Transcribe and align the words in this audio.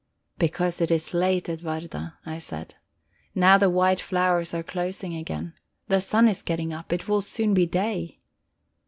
"Because 0.39 0.81
it 0.81 0.89
is 0.89 1.13
late, 1.13 1.47
Edwarda," 1.47 2.17
I 2.25 2.39
said. 2.39 2.73
"Now 3.35 3.59
the 3.59 3.69
white 3.69 4.01
flowers 4.01 4.51
are 4.51 4.63
closing 4.63 5.13
again. 5.13 5.53
The 5.89 6.01
sun 6.01 6.27
is 6.27 6.41
getting 6.41 6.73
up; 6.73 6.91
it 6.91 7.07
will 7.07 7.21
soon 7.21 7.53
be 7.53 7.67
day." 7.67 8.17